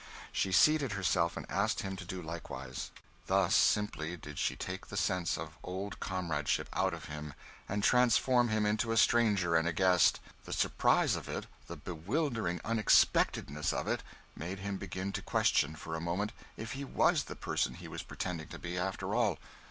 [0.31, 2.89] She seated herself, and asked him to do likewise.
[3.27, 7.35] Thus simply did she take the sense of old comradeship out of him,
[7.69, 10.19] and transform him into a stranger and a guest.
[10.45, 14.01] The surprise of it, the bewildering unexpectedness of it,
[14.35, 18.01] made him begin to question, for a moment, if he was the person he was
[18.01, 19.37] pretending to be, after all.